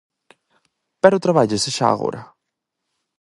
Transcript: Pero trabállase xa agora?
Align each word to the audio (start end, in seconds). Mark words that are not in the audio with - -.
Pero 1.01 1.23
trabállase 1.23 1.69
xa 1.77 1.87
agora? 1.91 2.21